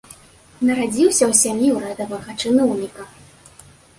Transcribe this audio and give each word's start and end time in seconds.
Нарадзіўся 0.69 1.23
ў 1.31 1.33
сям'і 1.43 1.69
ўрадавага 1.75 2.37
чыноўніка. 2.45 3.07